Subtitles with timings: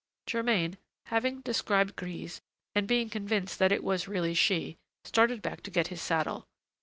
[0.25, 2.41] Germain, having described Grise
[2.73, 6.47] and being convinced that it was really she, started back to get his saddle.